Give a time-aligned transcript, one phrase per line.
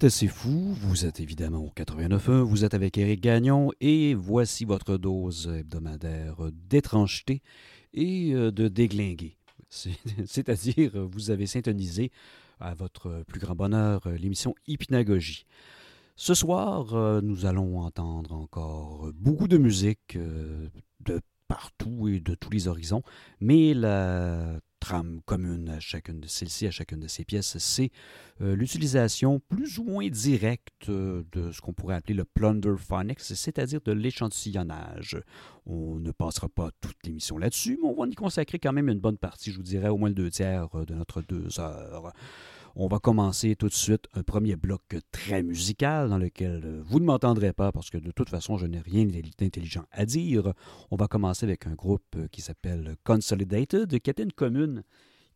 [0.00, 4.64] êtes assez fou, vous êtes évidemment au 89.1, vous êtes avec Éric Gagnon et voici
[4.64, 6.36] votre dose hebdomadaire
[6.70, 7.42] d'étrangeté
[7.92, 9.36] et euh, de déglinguer.
[9.68, 12.12] C'est-à-dire, vous avez syntonisé
[12.60, 15.44] à votre plus grand bonheur l'émission Hypnagogie.
[16.16, 20.68] Ce soir, euh, nous allons entendre encore beaucoup de musique euh,
[21.00, 23.02] de partout et de tous les horizons,
[23.42, 27.90] mais la trame commune à chacune de celles-ci, à chacune de ces pièces, c'est
[28.40, 33.20] euh, l'utilisation plus ou moins directe euh, de ce qu'on pourrait appeler le plunder phonics,
[33.20, 35.20] c'est-à-dire de l'échantillonnage.
[35.66, 38.98] On ne passera pas toute l'émission là-dessus, mais on va y consacrer quand même une
[38.98, 42.12] bonne partie, je vous dirais au moins deux tiers euh, de notre deux heures.
[42.76, 44.82] On va commencer tout de suite un premier bloc
[45.12, 48.80] très musical dans lequel vous ne m'entendrez pas parce que de toute façon je n'ai
[48.80, 50.52] rien d'intelligent à dire.
[50.90, 54.82] On va commencer avec un groupe qui s'appelle Consolidated, qui était une commune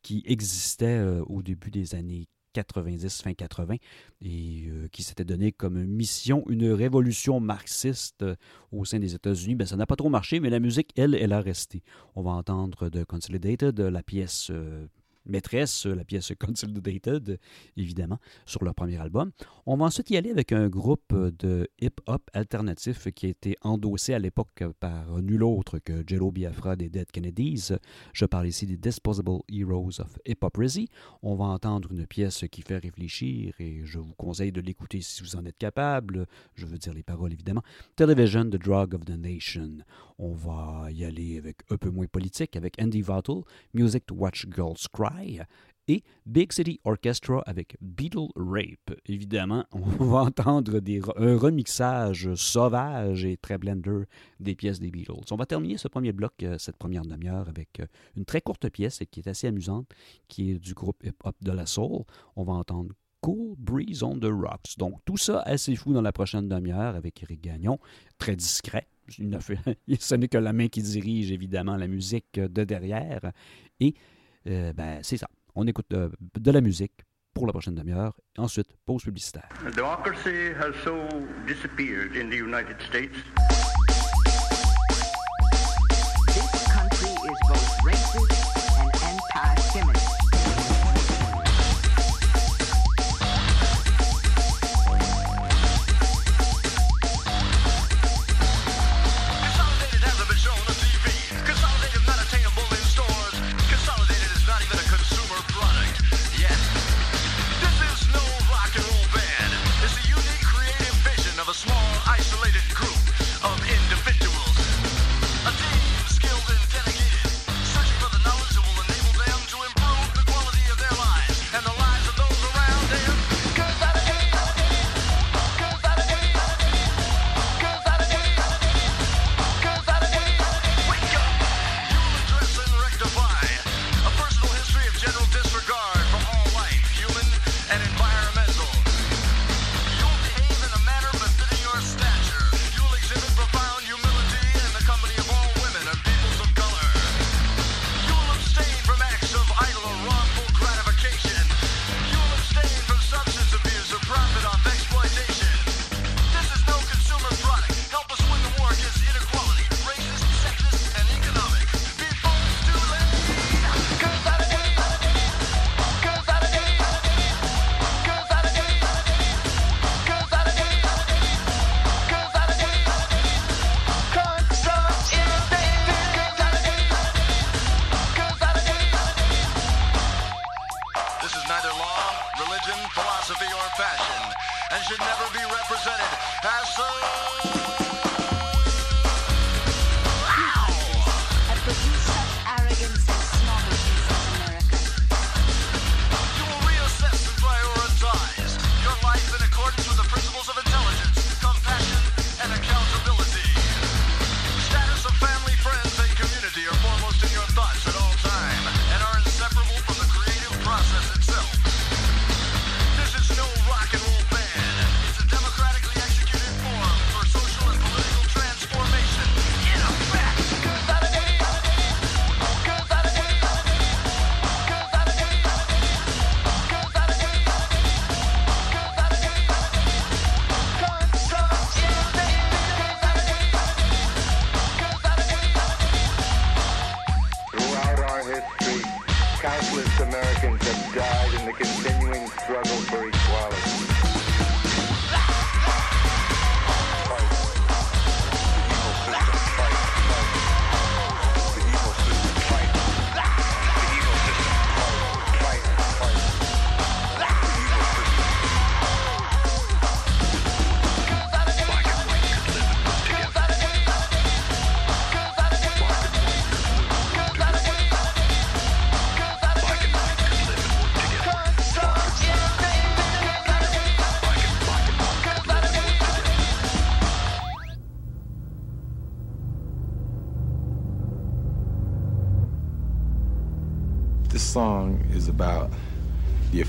[0.03, 3.77] qui existait au début des années 90, fin 80,
[4.23, 8.37] et euh, qui s'était donné comme mission une révolution marxiste euh,
[8.73, 9.57] au sein des États-Unis.
[9.57, 11.83] Ben, ça n'a pas trop marché, mais la musique, elle, elle a resté.
[12.15, 14.87] On va entendre de Consolidated, la pièce euh,
[15.27, 17.39] maîtresse, la pièce Consolidated,
[17.77, 19.31] évidemment, sur leur premier album.
[19.67, 24.15] On va ensuite y aller avec un groupe de hip-hop alternatif qui a été endossé
[24.15, 27.73] à l'époque par nul autre que Jello Biafra des Dead Kennedys.
[28.13, 30.89] Je parle ici des Disposable Heroes of Hypocrisy.
[31.23, 35.23] On va entendre une pièce qui fait réfléchir et je vous conseille de l'écouter si
[35.23, 36.27] vous en êtes capable.
[36.55, 37.63] Je veux dire les paroles, évidemment.
[37.97, 39.79] Television, The Drug of the Nation.
[40.19, 43.43] On va y aller avec un peu moins politique, avec Andy Vattel,
[43.73, 45.14] Music to Watch Girls Cry,
[45.89, 48.99] et Big City Orchestra avec Beatle Rape.
[49.07, 50.81] Évidemment, on va entendre
[51.17, 54.05] un remixage sauvage et très blender
[54.41, 55.25] des pièces des Beatles.
[55.31, 57.87] On va terminer ce premier bloc, euh, cette première demi-heure, avec euh,
[58.17, 59.87] une très courte pièce qui est assez amusante,
[60.29, 62.05] qui est du groupe hip-hop de la soul.
[62.37, 64.77] On va entendre Cool Breeze on the Rocks.
[64.79, 67.79] Donc, tout ça assez fou dans la prochaine demi-heure avec Eric Gagnon,
[68.19, 68.87] très discret.
[69.09, 73.33] Ce n'est que la main qui dirige, évidemment, la musique de derrière.
[73.81, 73.95] Et
[74.49, 75.29] euh, ben, c'est ça.
[75.55, 76.11] On écoute de,
[76.41, 78.15] de, la musique pour la prochaine demi-heure.
[78.39, 79.49] Ensuite, pause publicitaire.
[79.75, 80.97] Democracy has so
[81.47, 83.17] disappeared in the United States.
[86.27, 88.44] This country is both racist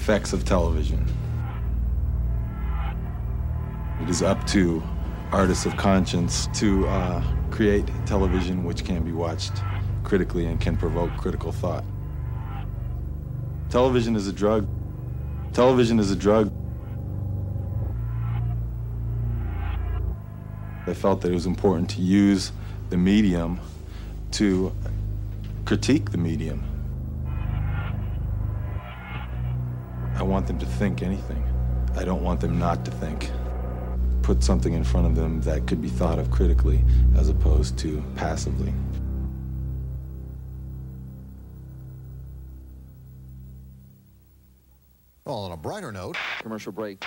[0.05, 1.03] effects of television.
[4.03, 4.83] It is up to
[5.31, 9.53] artists of conscience to uh, create television which can be watched
[10.03, 11.83] critically and can provoke critical thought.
[13.71, 14.67] Television is a drug.
[15.53, 16.53] Television is a drug.
[20.85, 22.51] I felt that it was important to use
[22.91, 23.59] the medium
[24.33, 24.71] to
[25.65, 26.74] critique the medium.
[30.45, 31.43] Want them to think anything.
[31.95, 33.31] I don't want them not to think.
[34.21, 36.83] Put something in front of them that could be thought of critically
[37.17, 38.71] as opposed to passively.
[45.25, 47.03] Well, on a brighter note, Commercial break.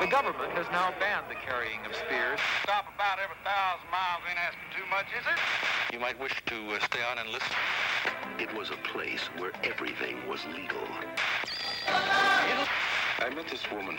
[0.00, 2.40] The government has now banned the carrying of spears.
[2.62, 5.92] Stop about every thousand miles ain't asking too much, is it?
[5.92, 7.52] You might wish to uh, stay on and listen.
[8.38, 10.88] It was a place where everything was legal.
[13.20, 13.96] I met this woman.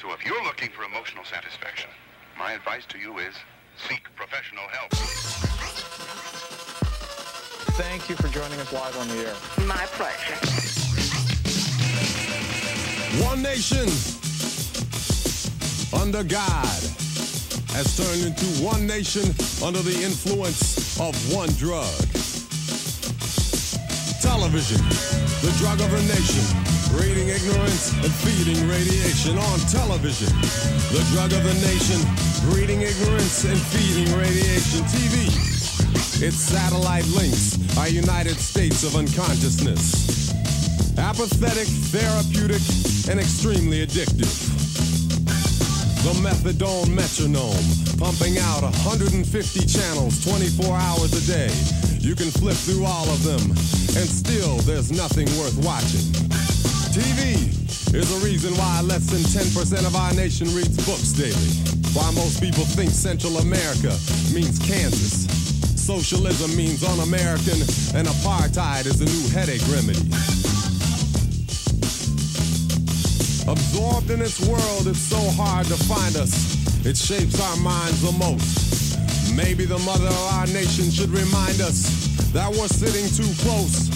[0.00, 1.90] So if you're looking for emotional satisfaction,
[2.38, 3.34] my advice to you is
[3.88, 4.90] seek professional help.
[7.76, 9.34] Thank you for joining us live on the air.
[9.66, 10.36] My pleasure.
[13.24, 13.88] One nation
[16.00, 16.80] under God
[17.76, 19.24] has turned into one nation
[19.62, 21.92] under the influence of one drug.
[24.22, 24.80] Television,
[25.44, 30.28] the drug of the nation, breeding ignorance and feeding radiation on television.
[30.92, 32.00] The drug of the nation,
[32.50, 34.84] breeding ignorance and feeding radiation.
[34.86, 35.26] TV,
[36.22, 40.32] its satellite links are United States of unconsciousness.
[40.98, 42.62] Apathetic, therapeutic,
[43.10, 44.32] and extremely addictive.
[46.06, 47.66] The methadone metronome,
[47.98, 51.50] pumping out 150 channels 24 hours a day.
[51.98, 53.50] You can flip through all of them,
[53.98, 56.25] and still there's nothing worth watching.
[56.96, 57.52] TV
[57.92, 61.52] is a reason why less than 10% of our nation reads books daily.
[61.92, 63.92] Why most people think Central America
[64.32, 65.28] means Kansas.
[65.76, 67.60] Socialism means un-American,
[67.92, 70.08] and apartheid is a new headache remedy.
[73.44, 76.32] Absorbed in its world, it's so hard to find us.
[76.86, 79.36] It shapes our minds the most.
[79.36, 81.92] Maybe the mother of our nation should remind us
[82.32, 83.95] that we're sitting too close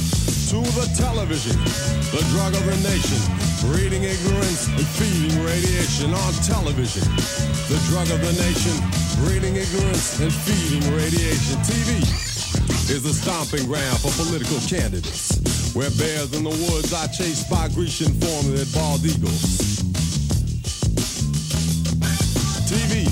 [0.50, 1.54] to the television,
[2.10, 3.22] the drug of the nation,
[3.70, 7.06] breeding ignorance and feeding radiation on television.
[7.70, 8.74] The drug of the nation,
[9.22, 11.54] breeding ignorance and feeding radiation.
[11.62, 12.02] TV
[12.90, 15.38] is a stomping ground for political candidates,
[15.70, 19.86] where bears in the woods are chased by Grecian formed bald eagles.
[22.66, 23.06] TV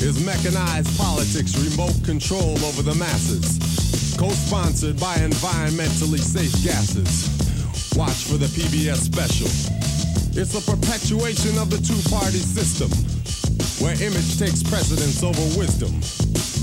[0.00, 3.60] is mechanized politics, remote control over the masses,
[4.16, 7.28] co-sponsored by environmentally safe gases.
[7.96, 9.48] Watch for the PBS special.
[10.32, 12.88] It's a perpetuation of the two-party system,
[13.84, 15.92] where image takes precedence over wisdom,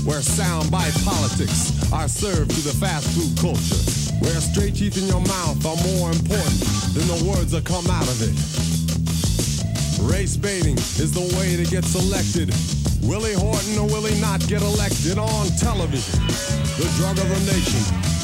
[0.02, 3.82] where soundbite politics are served to the fast food culture,
[4.22, 6.58] where straight teeth in your mouth are more important
[6.94, 8.34] than the words that come out of it.
[10.02, 12.50] Race baiting is the way to get selected.
[13.04, 16.16] Willie Horton or will he not get elected on television?
[16.80, 17.82] The drug of the nation,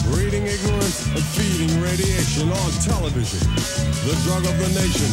[0.08, 3.44] breeding ignorance and feeding radiation on television.
[4.08, 5.10] The drug of the nation,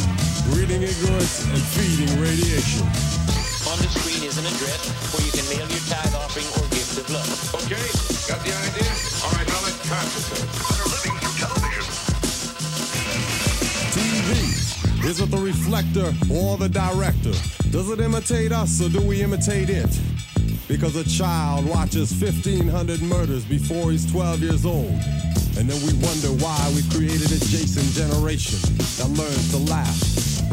[0.51, 2.87] breeding ignorance and feeding radiation.
[3.67, 6.97] On the screen is an address where you can mail your tithe offering or gift
[6.97, 7.27] of love.
[7.67, 7.87] Okay,
[8.31, 9.06] got the idea?
[15.07, 17.31] Is it the reflector or the director?
[17.71, 19.87] Does it imitate us or do we imitate it?
[20.67, 24.99] Because a child watches 1,500 murders before he's 12 years old.
[25.55, 28.59] And then we wonder why we created a Jason generation
[28.99, 29.95] that learns to laugh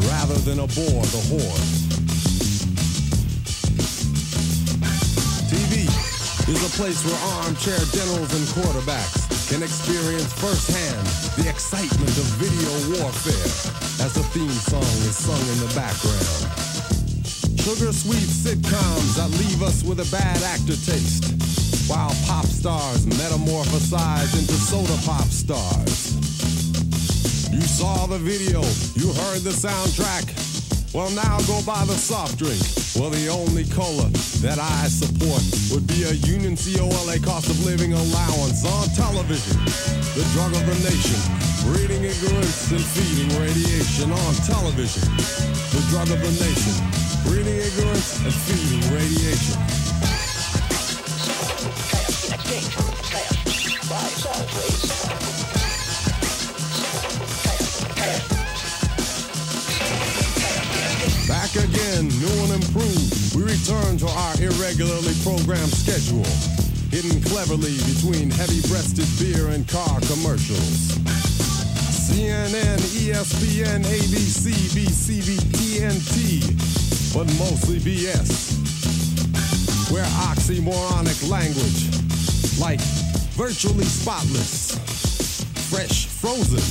[0.07, 1.67] rather than abhor the horde.
[5.51, 5.83] TV
[6.47, 11.05] is a place where armchair generals and quarterbacks can experience firsthand
[11.37, 13.45] the excitement of video warfare
[14.03, 16.49] as the theme song is sung in the background.
[17.61, 21.29] Sugar sweet sitcoms that leave us with a bad actor taste,
[21.89, 26.15] while pop stars metamorphosize into soda pop stars.
[27.51, 28.61] You saw the video,
[28.95, 30.25] you heard the soundtrack.
[30.93, 32.84] Well, now go buy the soft drink.
[32.95, 34.07] Well, the only cola
[34.39, 39.59] that I support would be a Union COLA cost of living allowance on television.
[40.15, 41.19] The drug of the nation,
[41.67, 45.03] breeding ignorance and feeding radiation on television.
[45.75, 46.75] The drug of the nation,
[47.27, 49.59] breeding ignorance and feeding radiation.
[51.91, 53.35] Cash in exchange for cash.
[53.91, 54.94] Buy,
[62.55, 66.23] improved, we return to our irregularly programmed schedule,
[66.87, 70.95] hidden cleverly between heavy-breasted beer and car commercials.
[72.07, 78.55] CNN, ESPN, ABC, BCB, TNT, but mostly BS.
[79.91, 81.91] Where oxymoronic language,
[82.59, 82.79] like
[83.35, 84.79] virtually spotless,
[85.69, 86.63] fresh, frozen,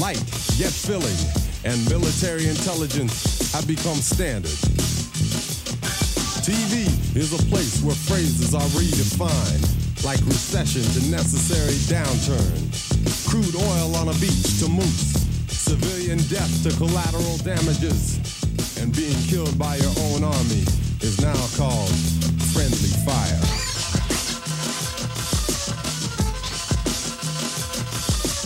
[0.00, 0.20] light
[0.58, 1.16] yet filling,
[1.64, 4.93] and military intelligence have become standard.
[6.44, 6.84] TV
[7.16, 9.64] is a place where phrases are redefined,
[10.04, 12.60] like recession to necessary downturn,
[13.24, 18.20] crude oil on a beach to moose, civilian death to collateral damages,
[18.76, 20.68] and being killed by your own army
[21.00, 21.88] is now called
[22.52, 23.40] friendly fire.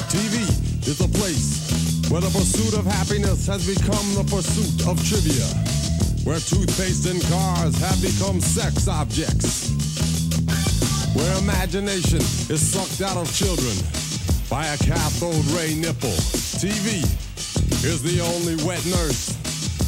[0.06, 0.46] TV
[0.86, 5.77] is a place where the pursuit of happiness has become the pursuit of trivia,
[6.24, 9.70] where toothpaste and cars have become sex objects,
[11.14, 13.76] where imagination is sucked out of children
[14.48, 16.18] by a cathode ray nipple.
[16.58, 17.04] TV
[17.84, 19.36] is the only wet nurse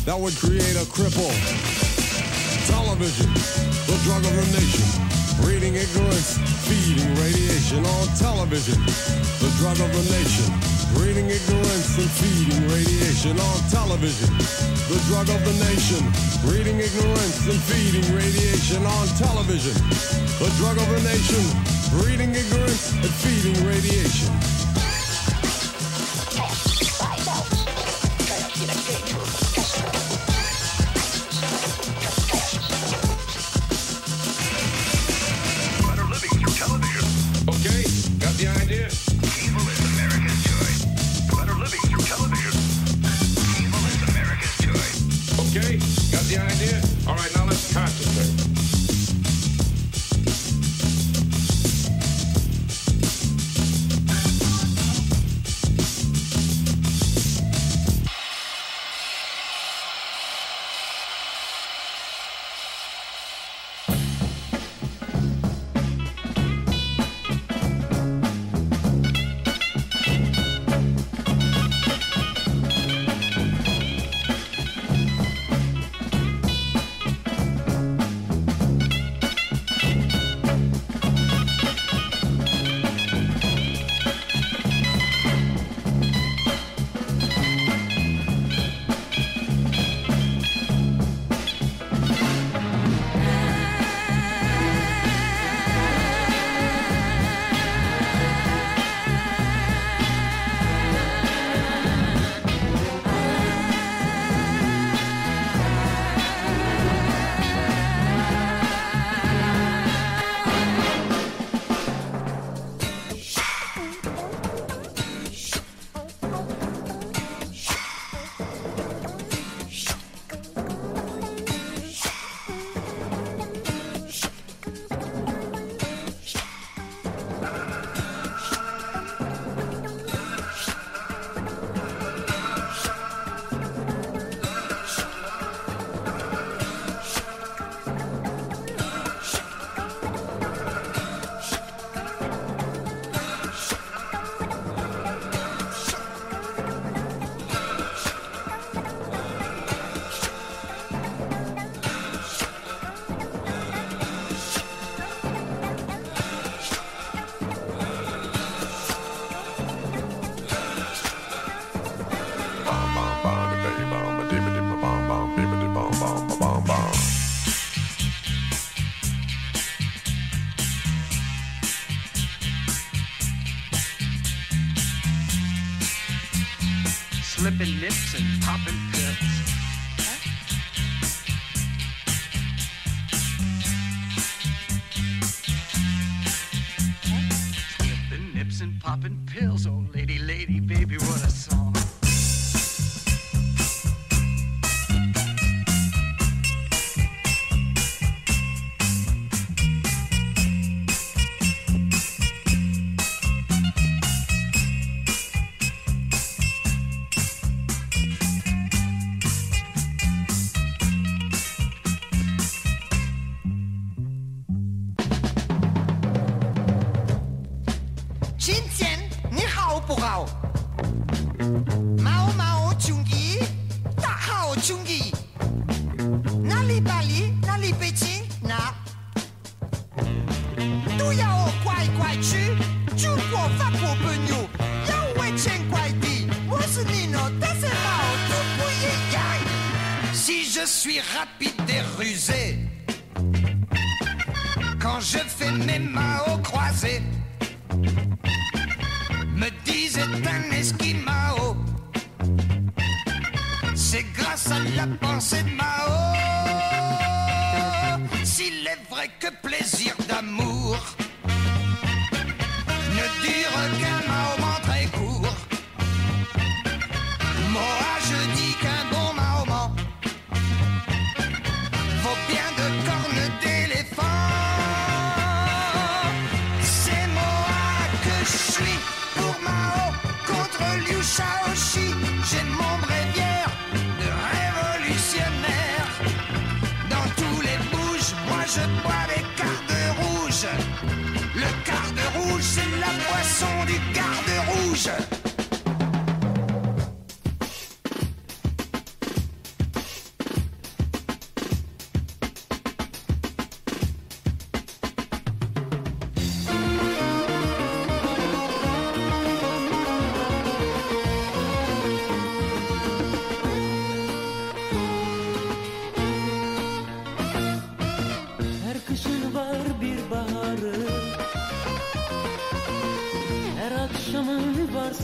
[0.04, 1.32] that would create a cripple.
[2.66, 3.32] Television,
[3.86, 5.10] the drug of the nation.
[5.42, 6.36] Breeding ignorance,
[6.68, 8.78] feeding radiation on television.
[9.40, 10.69] The drug of the nation.
[10.94, 14.30] Breeding ignorance and feeding radiation on television.
[14.88, 16.02] The drug of the nation.
[16.46, 19.74] Breeding ignorance and feeding radiation on television.
[20.38, 21.42] The drug of the nation.
[21.98, 24.30] Breeding ignorance and feeding radiation.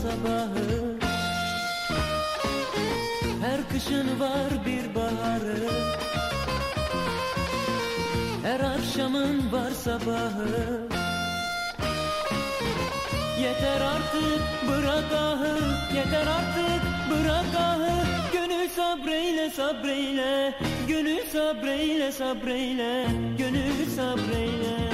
[0.07, 0.97] sabahı.
[3.41, 5.69] Her kışın var bir baharı.
[8.43, 10.87] Her akşamın var sabahı.
[13.41, 15.57] Yeter artık bırak ahı
[15.95, 17.91] Yeter artık bırak ahı.
[18.33, 20.53] Gönül sabreyle sabreyle
[20.87, 24.86] Gönül sabreyle sabreyle Gönül sabreyle.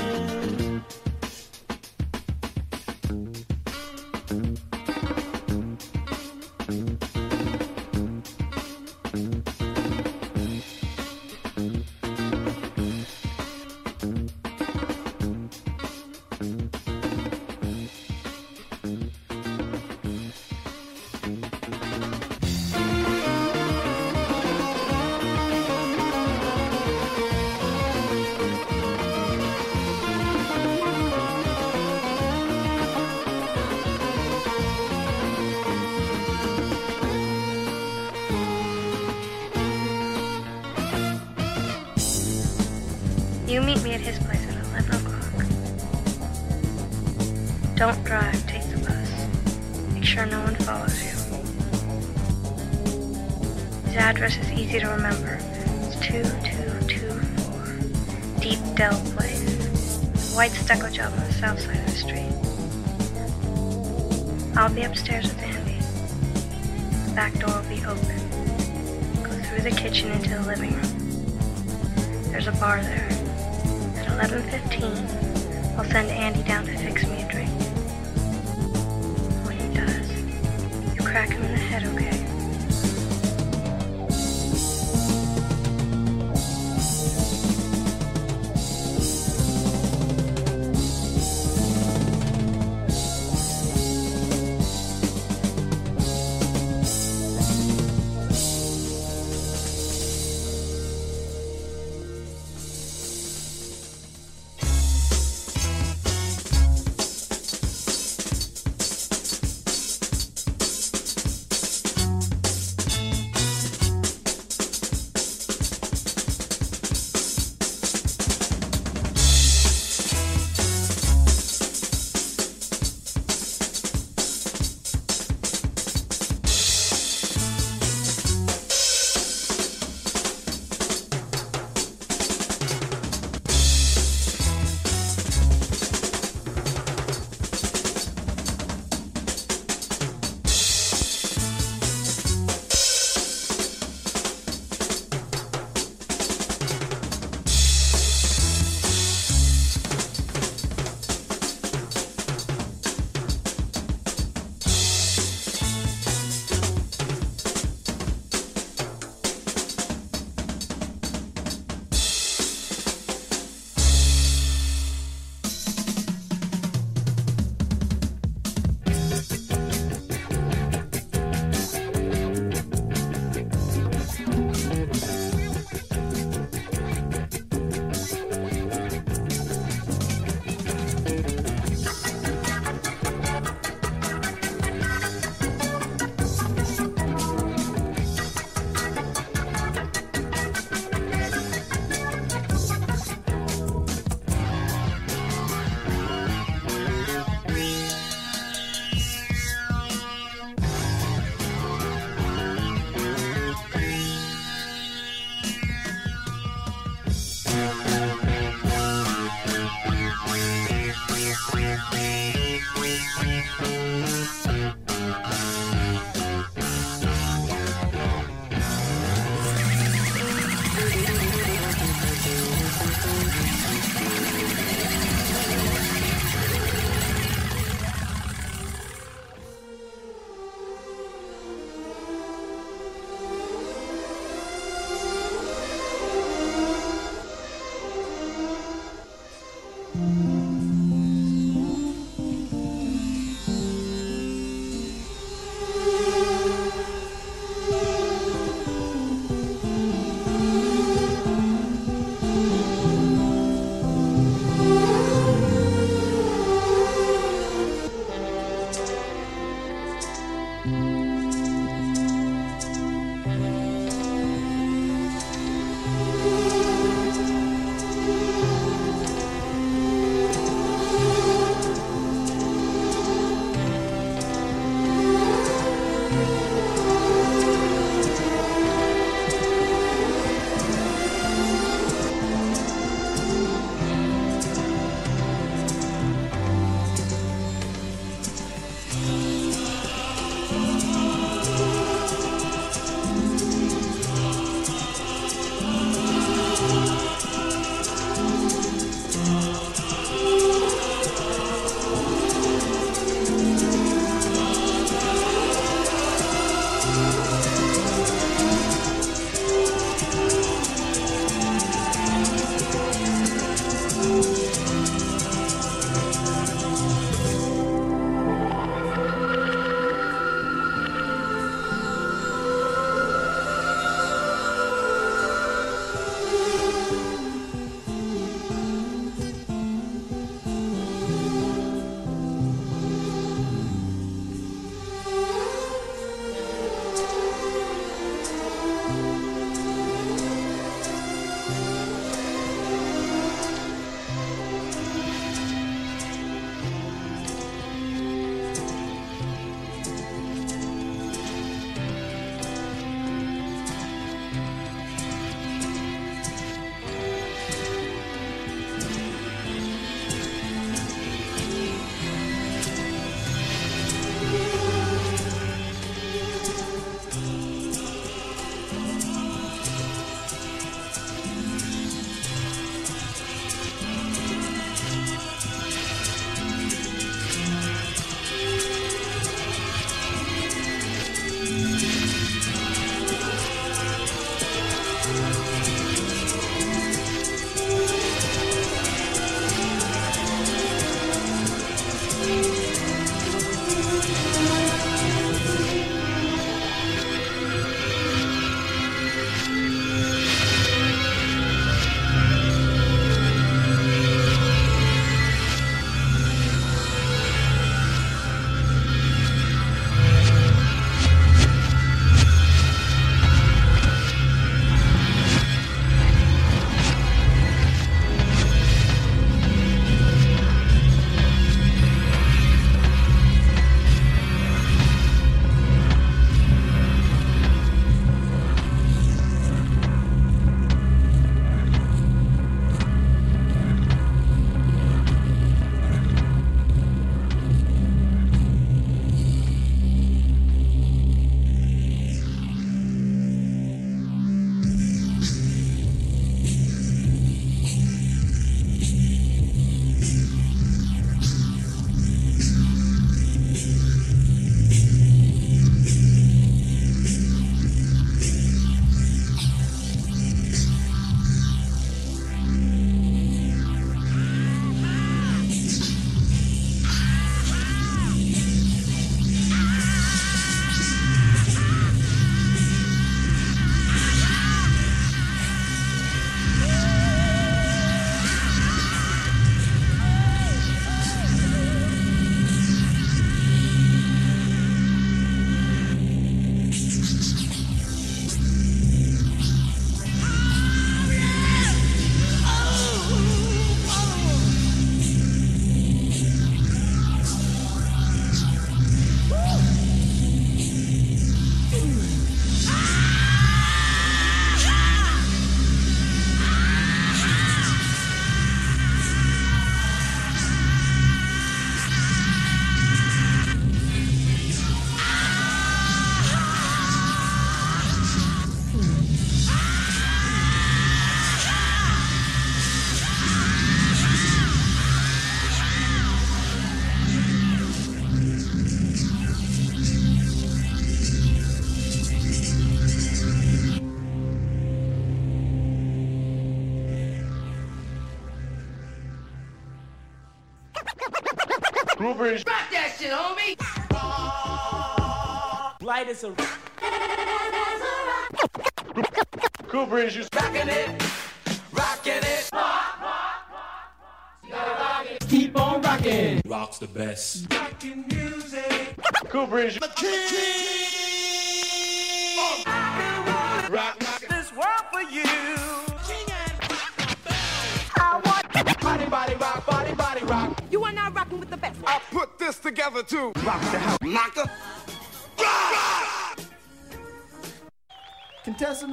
[542.13, 542.42] Groovers.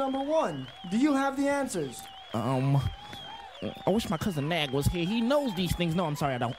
[0.01, 2.03] Number one, do you have the answers?
[2.35, 2.81] Um,
[3.87, 5.05] I wish my cousin Nag was here.
[5.05, 5.95] He knows these things.
[5.95, 6.57] No, I'm sorry, I don't.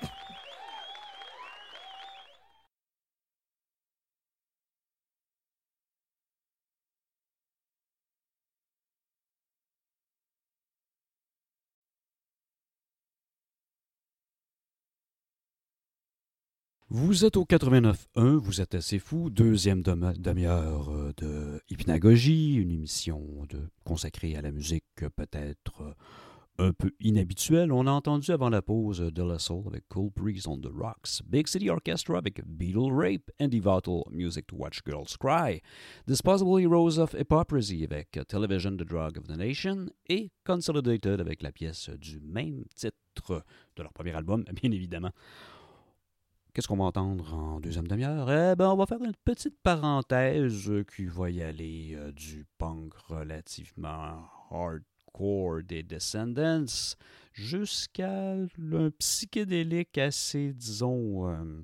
[16.90, 22.72] Vous êtes au 89.1, vous êtes assez fou, deuxième demi- demi-heure euh, de Hypnagogie, une
[22.72, 23.48] émission
[23.86, 24.84] consacrée à la musique
[25.16, 25.94] peut-être euh,
[26.68, 27.72] un peu inhabituelle.
[27.72, 31.22] On a entendu avant la pause De La Soul avec Cool Breeze on the Rocks,
[31.26, 35.62] Big City Orchestra avec Beetle Rape and Devotal Music to Watch Girls Cry,
[36.08, 41.54] Disposable Heroes of Hypocrisy avec Television The Drug of the Nation et Consolidated avec la
[41.54, 43.46] pièce du même titre
[43.78, 45.12] de leur premier album, bien évidemment.
[46.54, 48.30] Qu'est-ce qu'on va entendre en deuxième demi-heure?
[48.30, 52.94] Eh ben, on va faire une petite parenthèse qui va y aller euh, du punk
[53.08, 56.66] relativement hardcore des Descendants
[57.32, 61.64] jusqu'à un psychédélique assez, disons, euh,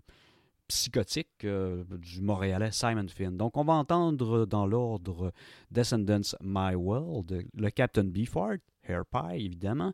[0.70, 3.36] psychotique euh, du Montréalais Simon Finn.
[3.36, 5.34] Donc, on va entendre dans l'ordre
[5.70, 9.94] Descendants My World, le Captain Beefheart, Hair Pie, évidemment,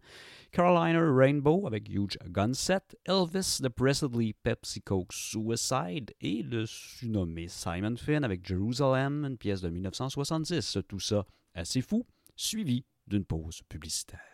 [0.51, 7.95] Carolina Rainbow avec Huge Gunset, Elvis the Presley Pepsi Coke Suicide et le surnommé Simon
[7.97, 10.77] Finn avec Jerusalem, une pièce de 1970.
[10.87, 14.32] Tout ça assez fou, suivi d'une pause publicitaire.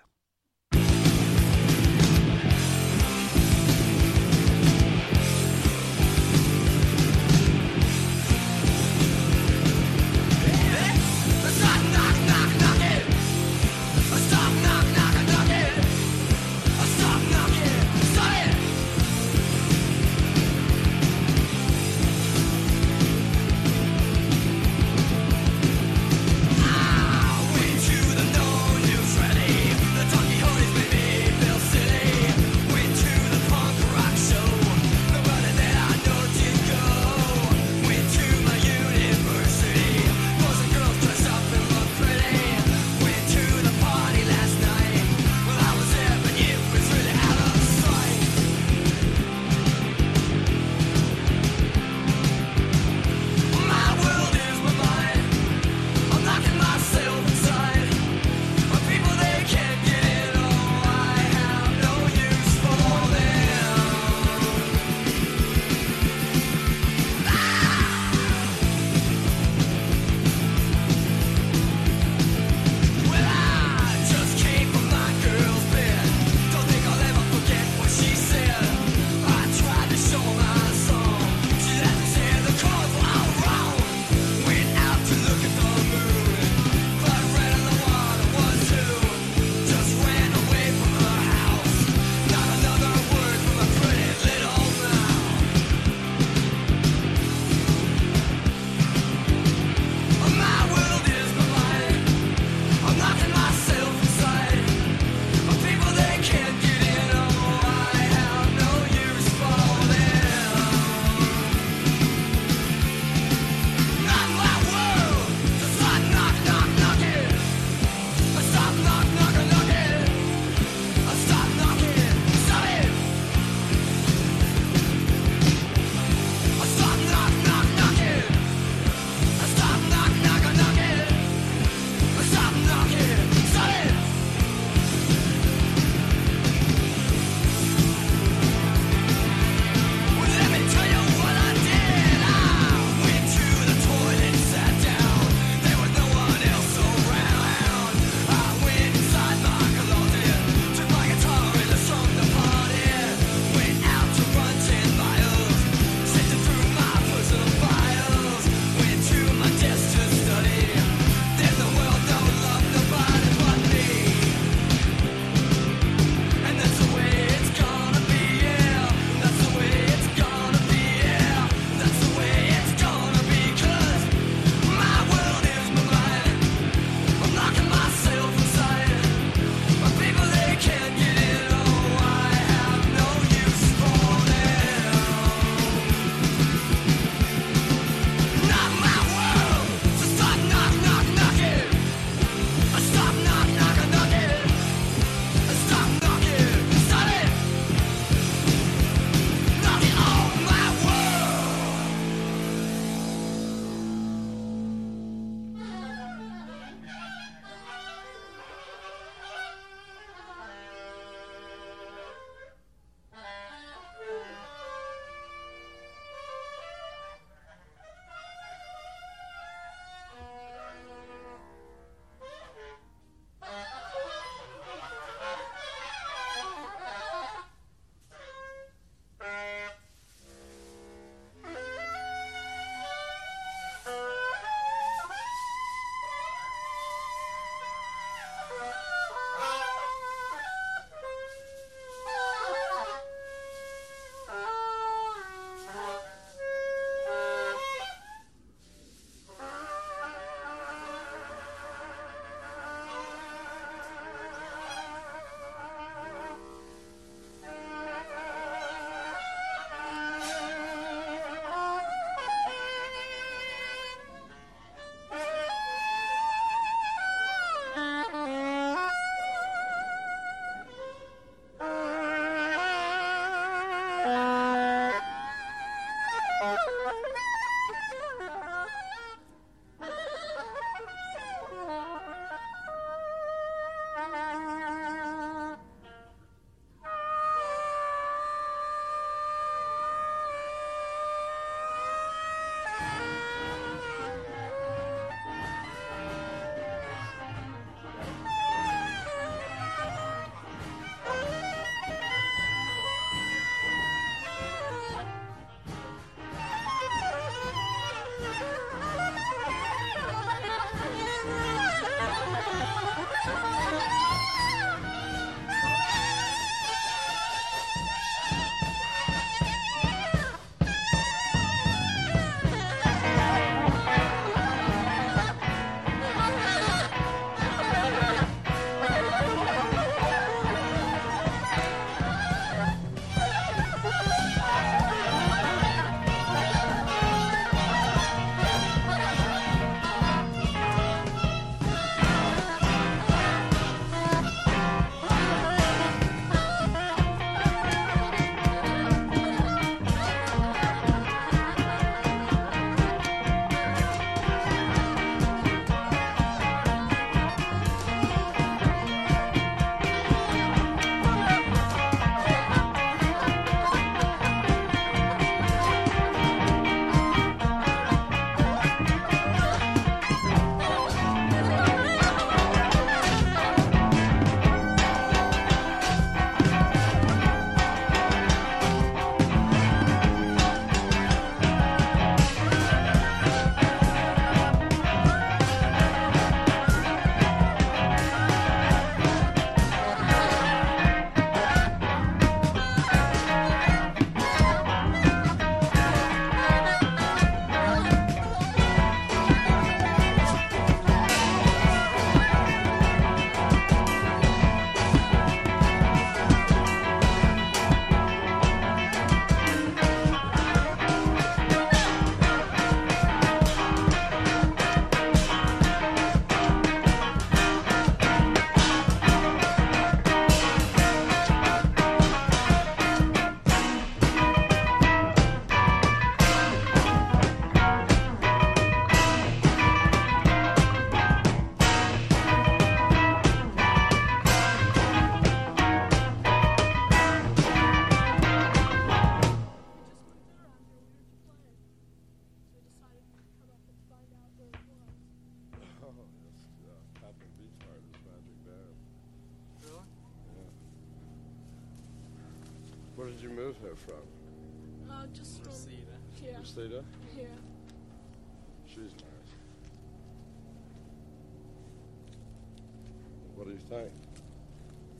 [463.69, 463.93] What do you think?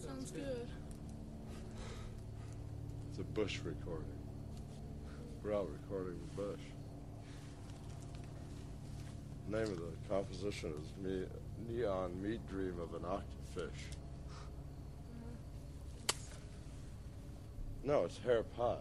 [0.08, 0.68] Sounds good.
[3.10, 4.06] It's a Bush recording.
[5.44, 6.62] We're out recording with Bush.
[9.50, 11.26] The name of the composition is Me-
[11.68, 13.72] Neon Meat Dream of an Octofish.
[16.06, 16.18] Mm-hmm.
[17.86, 18.78] No, it's hair pie.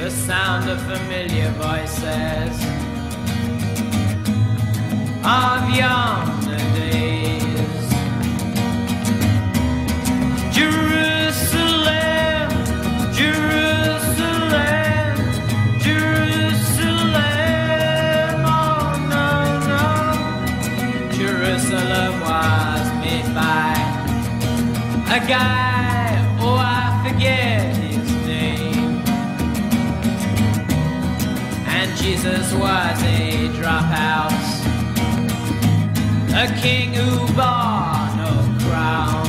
[0.00, 2.56] The sound of familiar voices
[5.22, 7.84] of yonder days.
[10.56, 12.48] Jerusalem,
[13.12, 14.70] Jerusalem,
[15.84, 17.14] Jerusalem.
[18.48, 19.28] Oh no,
[19.68, 19.84] no.
[21.12, 23.74] Jerusalem was made by
[25.14, 25.59] a guy,
[32.22, 34.30] Jesus was a dropout,
[36.34, 39.26] a king who bore no crown.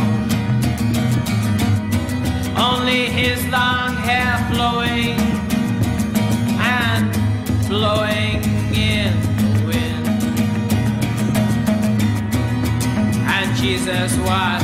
[2.58, 5.18] Only his long hair flowing
[6.60, 7.10] and
[7.70, 8.44] blowing
[8.76, 10.08] in the wind.
[13.26, 14.61] And Jesus was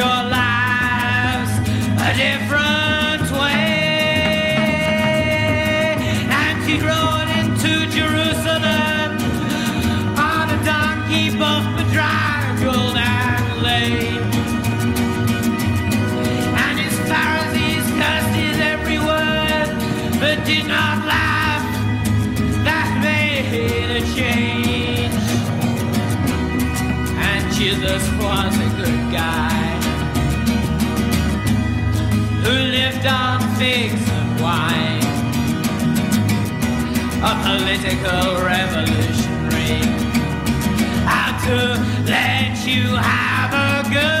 [0.00, 1.52] your lives
[2.08, 3.98] a different way.
[6.40, 9.10] And he rode into Jerusalem
[10.16, 14.24] on a donkey, both bedraggled and lame.
[16.64, 19.68] And his Pharisees cursed his every word,
[20.18, 20.89] but did not
[33.02, 35.00] lived on figs and wine.
[37.22, 39.80] A political revolutionary.
[41.06, 44.19] How to let you have a good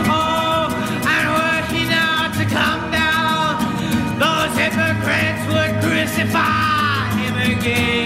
[0.07, 0.67] Oh,
[1.13, 3.57] and were he now to come down,
[4.19, 7.98] those hypocrites would crucify him again.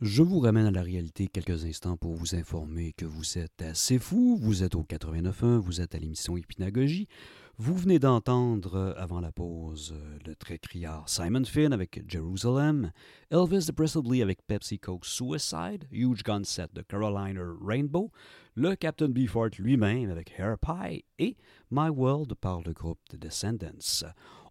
[0.00, 3.98] Je vous ramène à la réalité quelques instants pour vous informer que vous êtes assez
[3.98, 7.08] fou, vous êtes au 89.1, vous êtes à l'émission Hypnagogie.
[7.56, 12.92] Vous venez d'entendre, avant la pause, le très criard Simon Finn avec Jerusalem,
[13.32, 18.12] Elvis Presley avec Pepsi Coke Suicide, Huge Gun Set de Carolina Rainbow,
[18.54, 21.36] le Captain Beefheart lui-même avec Hair Pie et
[21.72, 24.04] My World par le groupe The Descendants.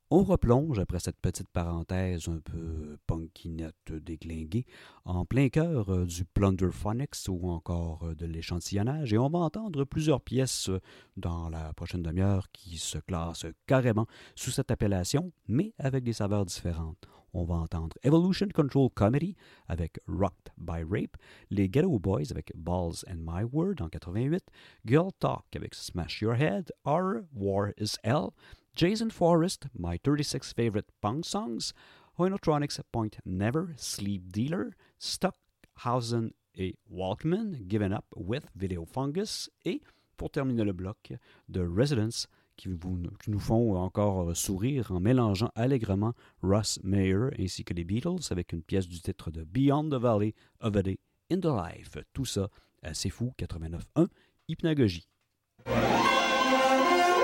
[0.10, 4.66] On replonge après cette petite parenthèse un peu punkinette déglinguée
[5.04, 9.84] en plein cœur euh, du Plunderphonics ou encore euh, de l'échantillonnage et on va entendre
[9.84, 10.80] plusieurs pièces euh,
[11.18, 16.46] dans la prochaine demi-heure qui se classent carrément sous cette appellation mais avec des saveurs
[16.46, 17.06] différentes.
[17.34, 19.36] On va entendre Evolution Control Comedy
[19.68, 21.18] avec Rocked by Rape,
[21.50, 24.42] les Ghetto Boys avec Balls and My Word en 88,
[24.86, 28.30] Girl Talk avec Smash Your Head, Our War is Hell,
[28.78, 31.74] Jason Forrest, My 36 Favorite Punk Songs,
[32.20, 39.82] Hoinotronics Point Never, Sleep Dealer, Stockhausen et Walkman, Given Up with Video Fungus, et
[40.16, 41.12] pour terminer le bloc,
[41.52, 46.14] The Residents, qui, nous font encore euh, sourire en mélangeant allègrement
[46.44, 50.36] Russ Meyer ainsi que les Beatles avec une pièce du titre de Beyond the Valley
[50.62, 51.00] of a Day
[51.32, 51.98] in the Life.
[52.14, 52.48] Tout ça
[52.84, 54.08] assez fou 89.1
[54.48, 55.08] Hypnagogie.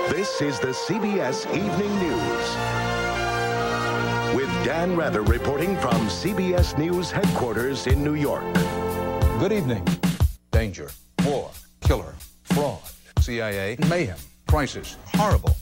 [0.09, 2.45] This is the CBS Evening News.
[4.35, 8.43] With Dan Rather reporting from CBS News headquarters in New York.
[9.39, 9.87] Good evening.
[10.51, 10.91] Danger,
[11.25, 11.49] war,
[11.81, 12.79] killer, fraud,
[13.21, 15.55] CIA, mayhem, crisis, horrible,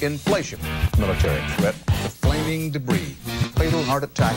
[0.00, 0.58] inflation,
[0.98, 3.16] military threat, the flaming debris,
[3.54, 4.34] fatal heart attack,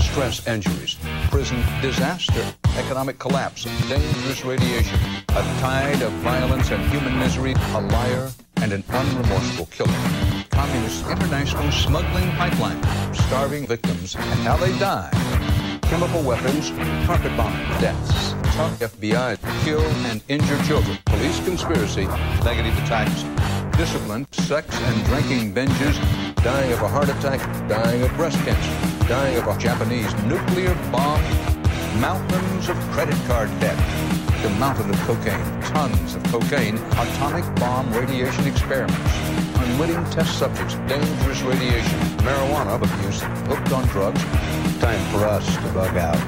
[0.00, 0.96] stress injuries,
[1.30, 2.44] prison disaster,
[2.76, 4.98] economic collapse, dangerous radiation,
[5.30, 10.46] a tide of violence and human misery, a liar, and an unremorseful killer.
[10.50, 12.82] Communist international smuggling pipeline,
[13.14, 15.10] starving victims, and how they die.
[15.82, 16.70] Chemical weapons,
[17.06, 22.06] carpet bomb deaths, tough FBI, kill and injure children, police conspiracy,
[22.44, 23.22] negative attacks,
[23.76, 25.96] discipline, sex and drinking binges,
[26.42, 31.22] dying of a heart attack, dying of breast cancer, dying of a Japanese nuclear bomb,
[32.00, 33.76] mountains of credit card debt,
[34.42, 39.12] the mountain of cocaine, tons of cocaine, atomic bomb radiation experiments,
[39.56, 44.22] unwitting test subjects, dangerous radiation, marijuana abuse, hooked on drugs.
[44.80, 46.20] Time for us to bug out.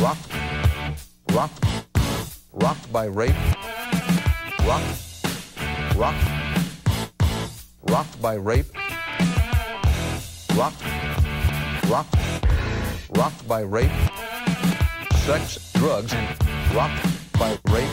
[0.00, 0.18] Rock,
[1.32, 1.50] rock,
[2.52, 3.34] rocked by rape,
[4.64, 4.82] rock,
[5.96, 6.14] rock,
[7.82, 8.66] rocked by rape,
[10.54, 10.74] rock,
[11.88, 12.06] rock,
[13.16, 13.90] rocked by rape,
[15.24, 16.14] sex, drugs,
[16.74, 17.06] rocked
[17.38, 17.88] by rape.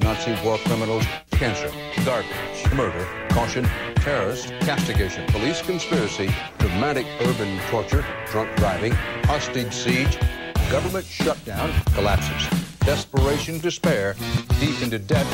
[0.00, 1.70] Nazi war criminals, cancer,
[2.04, 3.64] garbage, murder, caution,
[3.96, 8.92] terrorist, castigation, police conspiracy, dramatic urban torture, drunk driving,
[9.24, 10.18] hostage siege,
[10.70, 14.16] government shutdown, collapses, desperation, despair,
[14.60, 15.26] deep into debt,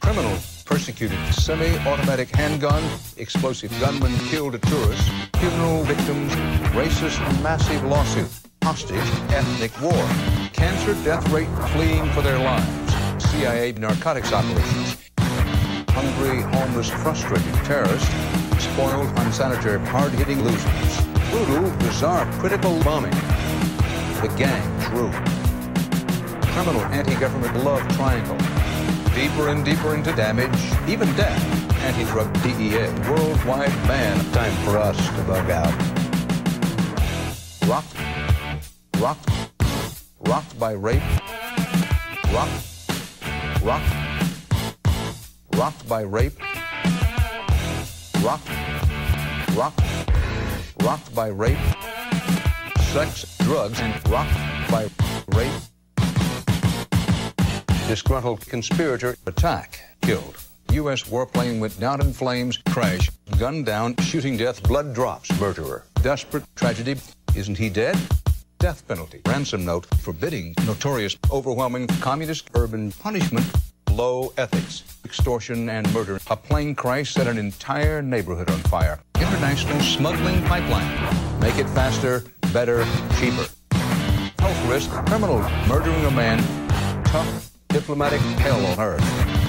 [0.00, 0.36] criminal,
[0.66, 2.82] persecuted, semi-automatic handgun,
[3.16, 6.32] explosive gunman killed a tourist, funeral victims,
[6.74, 8.28] racist massive lawsuit,
[8.62, 8.98] hostage,
[9.30, 10.04] ethnic war,
[10.52, 12.94] cancer death rate fleeing for their lives,
[13.30, 14.96] CIA narcotics operations,
[15.90, 18.08] hungry, homeless, frustrated terrorists,
[18.58, 23.14] spoiled, unsanitary, hard-hitting losers, brutal, bizarre, critical bombing,
[24.20, 25.12] the gang's ruin,
[26.52, 28.36] criminal anti-government love triangle,
[29.16, 31.42] deeper and deeper into damage, even death,
[31.80, 34.14] anti-drug DEA, worldwide ban.
[34.32, 35.72] Time for us to bug out.
[37.66, 37.86] Rock,
[38.98, 39.18] rock,
[40.20, 41.02] rocked by rape,
[42.30, 42.50] rock,
[43.62, 43.82] rock,
[45.56, 46.38] rocked by rape,
[48.22, 48.42] rock,
[49.56, 49.74] rock,
[50.82, 51.66] rocked by rape,
[52.92, 54.90] sex, drugs, and rocked by
[55.34, 55.52] rape.
[57.88, 60.36] Disgruntled conspirator attack killed.
[60.72, 61.04] U.S.
[61.04, 65.84] warplane went down in flames, crash, gunned down, shooting death, blood drops, murderer.
[66.02, 66.96] Desperate tragedy.
[67.36, 67.96] Isn't he dead?
[68.58, 69.20] Death penalty.
[69.28, 73.46] Ransom note forbidding notorious, overwhelming communist urban punishment.
[73.92, 76.18] Low ethics, extortion, and murder.
[76.28, 78.98] A plane crash set an entire neighborhood on fire.
[79.20, 80.90] International smuggling pipeline.
[81.38, 82.84] Make it faster, better,
[83.20, 83.46] cheaper.
[84.40, 86.38] Health risk, criminal, murdering a man.
[87.04, 89.04] Tough, diplomatic hell on earth.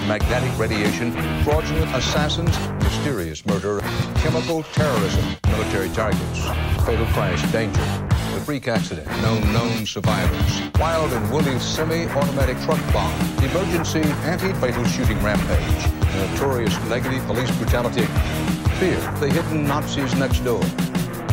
[0.06, 1.14] Magnetic radiation,
[1.46, 2.52] fraudulent assassins,
[2.84, 3.80] mysterious murder,
[4.16, 6.42] chemical terrorism, military targets,
[6.86, 7.80] fatal crash, danger,
[8.34, 15.18] the freak accident, no known survivors, wild and woolly semi-automatic truck bomb, emergency anti-fatal shooting
[15.24, 18.08] rampage, notorious negative police brutality,
[18.76, 20.62] fear, the hidden Nazis next door,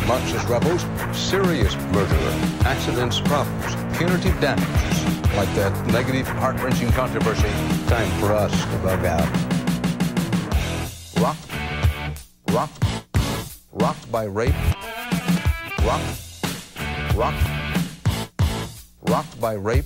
[0.07, 7.49] Marxist rebels, serious murderer, accidents, problems, punitive damages, like that negative, heart-wrenching controversy.
[7.87, 9.27] Time for us to bug out.
[11.19, 11.37] Rock,
[12.51, 12.71] rock,
[13.71, 14.55] rocked by rape,
[15.83, 16.01] rock,
[17.15, 17.35] rock,
[19.03, 19.85] rocked by rape,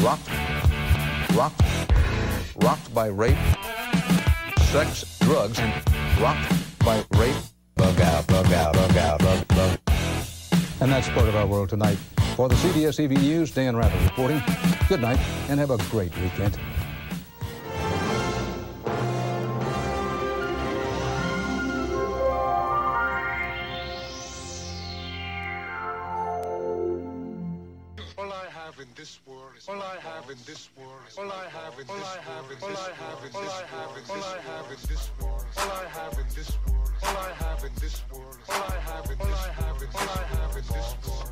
[0.00, 0.20] rock,
[1.34, 1.52] rock,
[2.56, 3.38] rocked by rape,
[4.70, 5.72] sex, drugs, and
[6.20, 6.52] rocked
[6.84, 7.36] by rape.
[7.74, 9.78] Bug out, bug out, bug out, bug, bug.
[10.80, 11.98] And that's part of our world tonight.
[12.36, 14.42] For the CBS EV News, Dan Rather reporting.
[14.88, 15.18] Good night
[15.50, 16.58] and have a great weekend.
[28.16, 31.48] All I have in this world is all I have in this world all I
[31.48, 35.10] have in this world all I have in this world all I have in this
[35.20, 38.78] world all I have in this world all I have in this world all I
[38.80, 39.48] have in this world
[39.94, 41.31] all I have in this world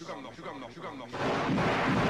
[0.00, 2.09] の主眼の主眼の主眼の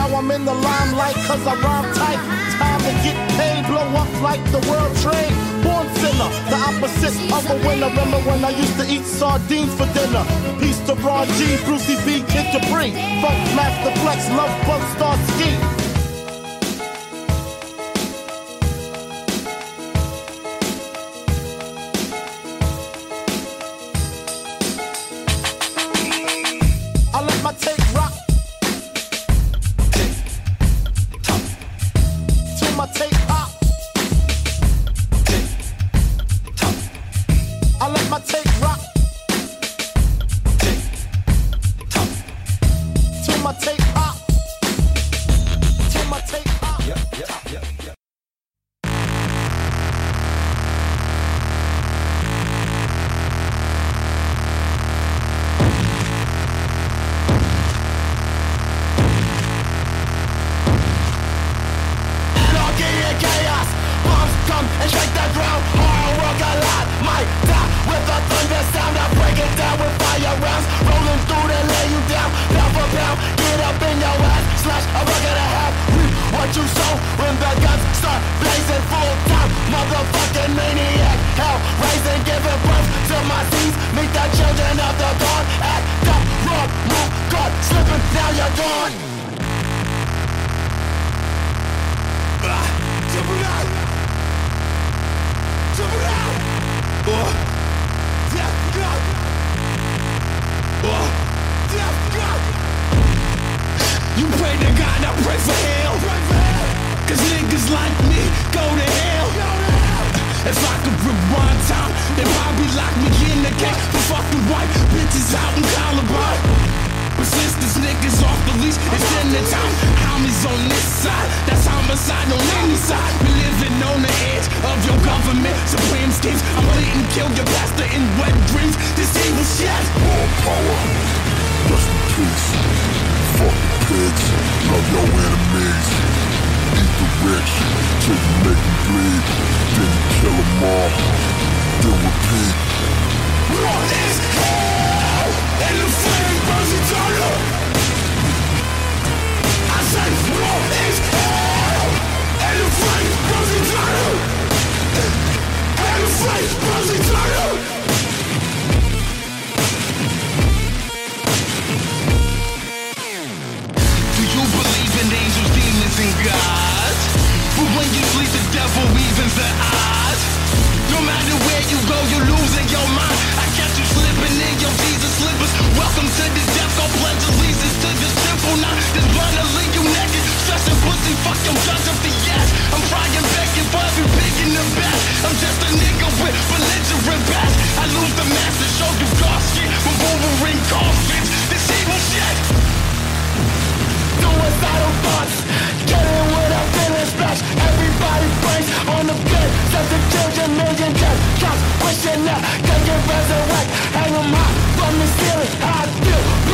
[0.00, 2.20] Now I'm in the limelight cause I rhyme tight.
[2.56, 5.34] Time to get paid, blow up like the world trade.
[5.60, 7.90] Born sinner, the opposite of a winner.
[7.90, 10.24] Remember when I used to eat sardines for dinner?
[10.58, 12.96] Peace to Ron G, Brucey B, Kid Capri.
[13.20, 15.89] Funk, Master Flex, Love Bug, Star Ski.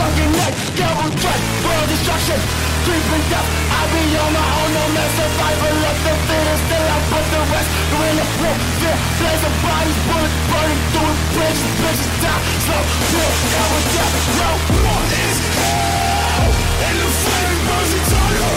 [0.06, 0.32] fucking
[0.76, 2.38] Double threat, world destruction.
[2.86, 6.00] Creeping death, I be on my own No man survival left.
[6.06, 9.98] the fittest Till I put the rest you in a flow Fear, blaze of bodies
[10.06, 11.62] Bullets burning through the bridges.
[11.82, 14.14] Bitches die slow, chill, double death.
[14.38, 16.50] No war is hell?
[16.86, 18.56] And the flame burns eternal.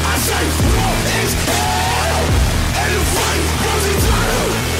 [0.00, 2.24] I say war is hell?
[2.80, 4.79] And the flame burns eternal.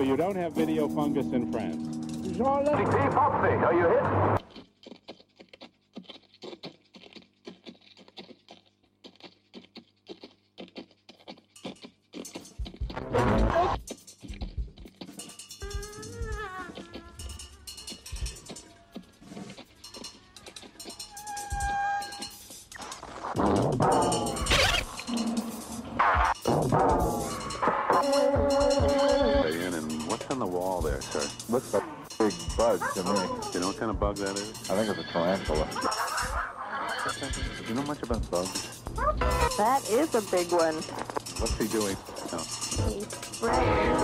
[0.00, 1.76] So you don't have video fungus in France?
[2.34, 2.74] Jean-Luc
[3.62, 4.39] are you hit?
[40.20, 40.74] A big one.
[41.40, 41.96] What's he doing?
[42.30, 42.38] No.
[42.38, 43.96] He's spraying.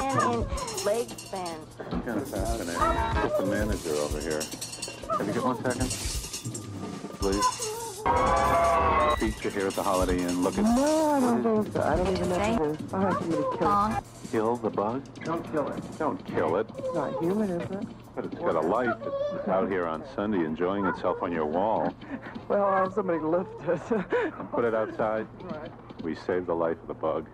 [0.00, 1.58] Ten inch leg span.
[2.04, 3.22] Kind of fascinating.
[3.22, 4.42] Just the manager over here.
[5.16, 5.90] Can you get one second?
[7.20, 7.46] Please.
[9.18, 10.42] Feature here at the Holiday Inn.
[10.42, 11.82] Look at No, I don't think so.
[11.82, 12.92] I don't even know what it is.
[12.92, 14.30] I'll have to kill it.
[14.32, 15.02] kill the bug.
[15.24, 15.98] Don't kill it.
[15.98, 16.66] Don't kill it.
[16.76, 17.86] It's not human, is it?
[18.16, 18.94] But it's got a life.
[19.48, 21.92] Out here on Sunday enjoying itself on your wall.
[22.48, 23.80] Well, I'll have somebody lift it.
[24.52, 25.26] Put it outside.
[25.42, 25.70] Right.
[26.02, 27.28] We saved the life of the bug.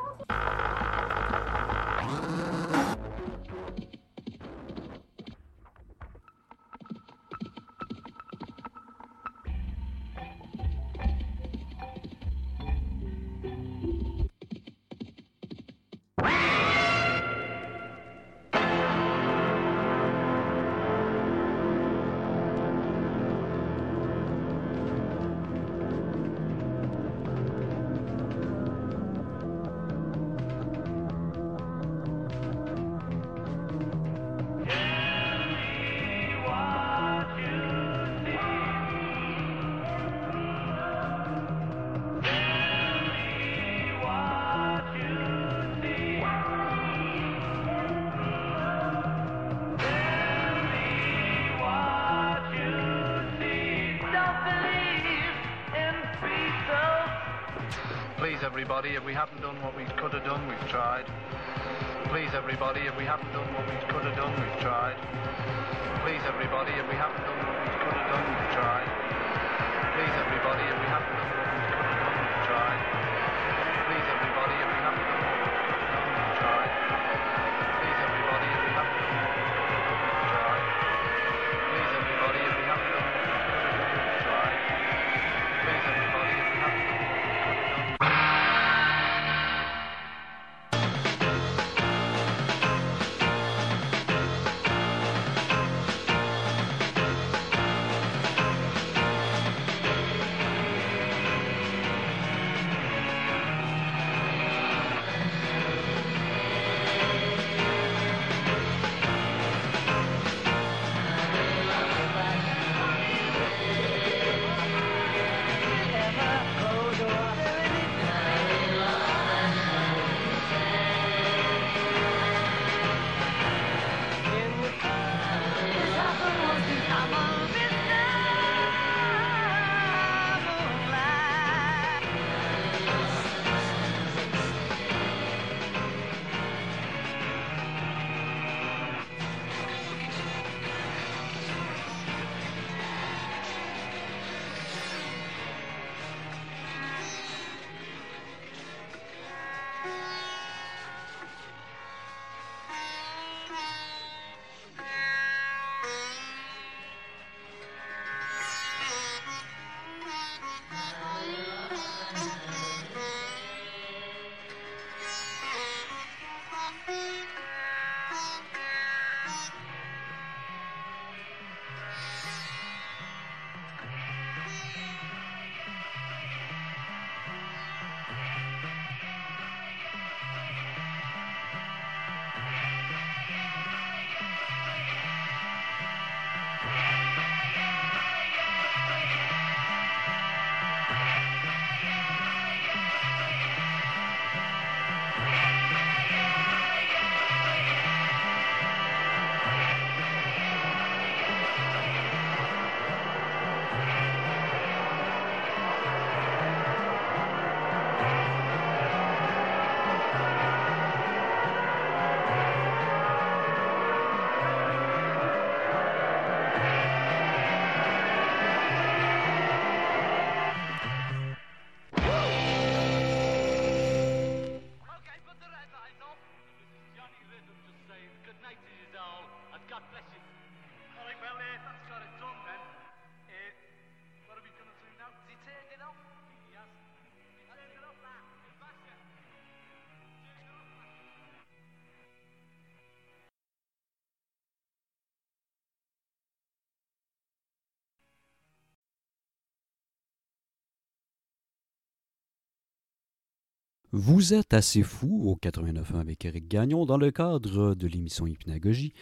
[253.93, 258.93] Vous êtes assez fou au 89.1 avec Eric Gagnon dans le cadre de l'émission Hypnagogie.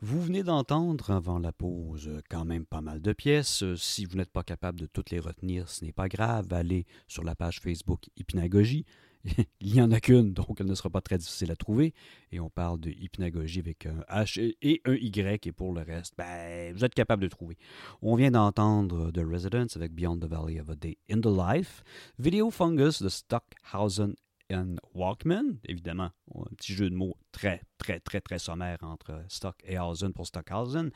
[0.00, 3.64] Vous venez d'entendre avant la pause quand même pas mal de pièces.
[3.74, 6.46] Si vous n'êtes pas capable de toutes les retenir, ce n'est pas grave.
[6.52, 8.86] Allez sur la page Facebook Hypnagogie.
[9.60, 11.92] Il n'y en a qu'une, donc elle ne sera pas très difficile à trouver.
[12.30, 16.14] Et on parle de hypnagogie avec un H et un Y, et pour le reste,
[16.16, 17.58] ben, vous êtes capable de trouver.
[18.00, 21.82] On vient d'entendre The Residence avec Beyond the Valley of a Day in the Life,
[22.20, 24.14] Video Fungus de Stockhausen
[24.50, 29.56] and Walkman, évidemment, un petit jeu de mots très, très, très, très sommaire entre Stock
[29.64, 30.90] et Hausen pour Stockhausen.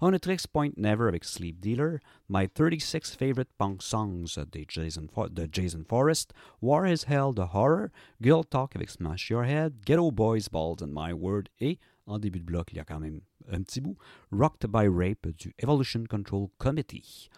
[0.00, 5.06] On a Tricks Point Never avec Sleep Dealer, My 36 Favorite Punk Songs de Jason,
[5.30, 10.10] de Jason Forrest, War is Hell the Horror, Girl Talk avec Smash Your Head, Ghetto
[10.10, 13.20] Boys, Balls and My Word, et en début de bloc, il y a quand même
[13.50, 13.96] un petit bout,
[14.30, 17.28] Rocked by Rape du Evolution Control Committee.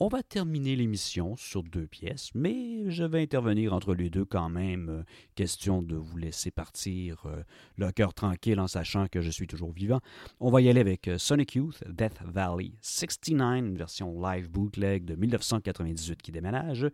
[0.00, 4.48] On va terminer l'émission sur deux pièces, mais je vais intervenir entre les deux quand
[4.48, 4.88] même.
[4.88, 5.02] Euh,
[5.34, 7.42] question de vous laisser partir euh,
[7.74, 9.98] le cœur tranquille en sachant que je suis toujours vivant.
[10.38, 15.04] On va y aller avec euh, Sonic Youth, Death Valley 69, une version live bootleg
[15.04, 16.86] de 1998 qui déménage.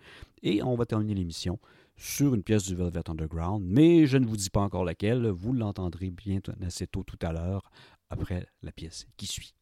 [0.42, 1.58] Et on va terminer l'émission
[1.98, 5.26] sur une pièce du Velvet Underground, mais je ne vous dis pas encore laquelle.
[5.26, 7.70] Vous l'entendrez bien assez tôt tout à l'heure
[8.08, 9.54] après la pièce qui suit.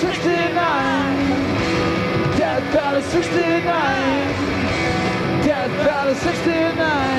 [0.00, 0.56] Valley 69.
[2.38, 3.62] Death Valley 69.
[5.44, 7.11] Death Valley 69.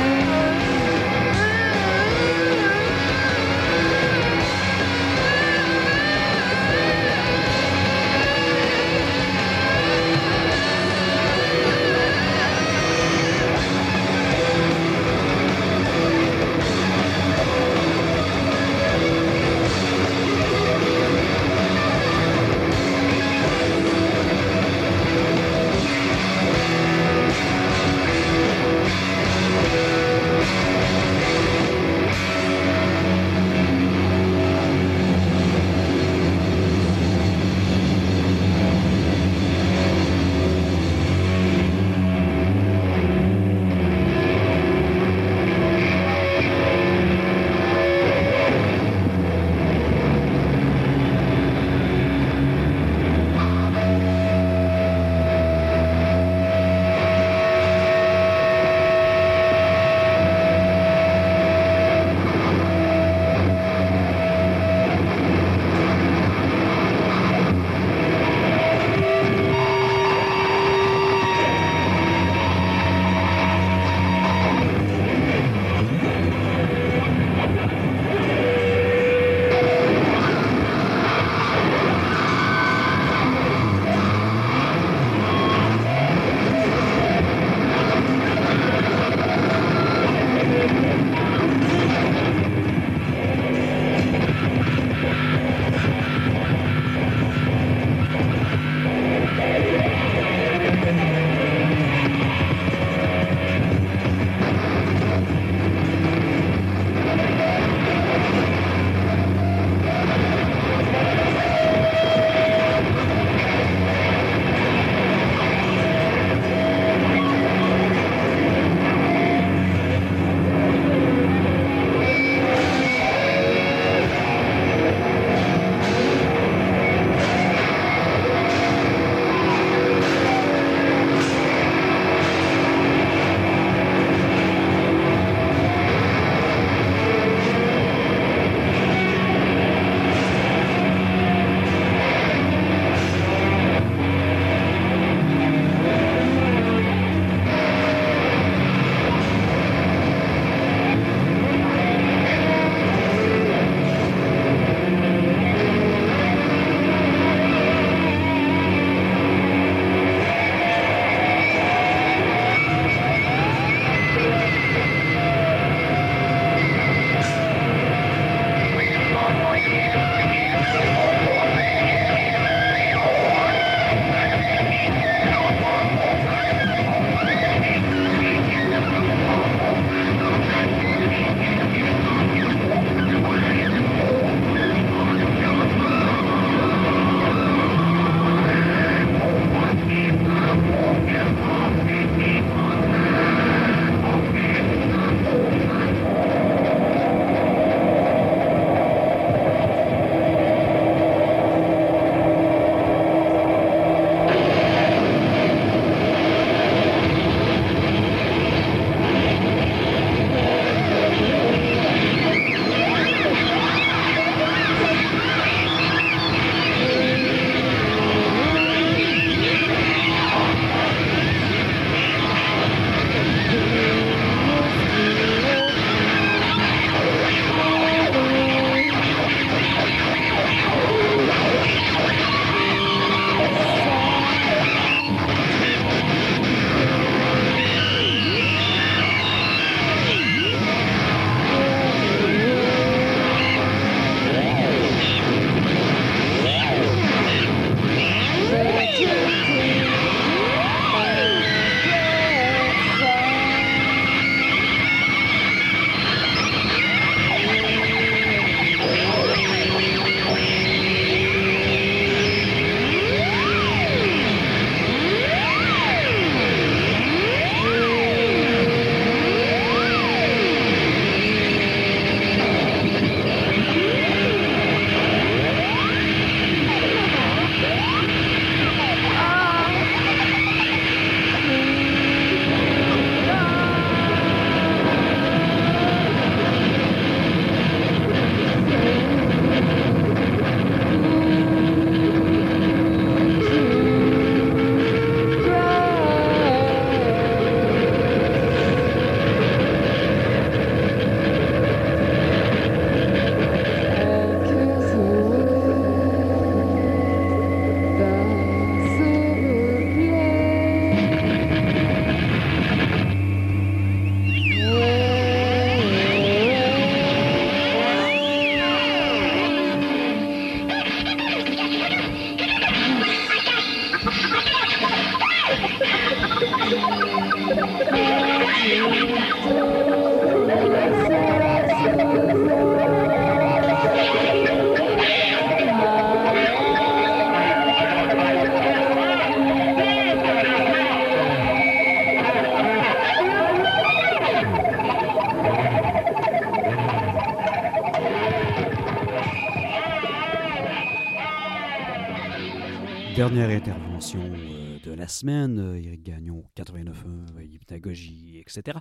[356.63, 358.77] 89.1, euh, etc.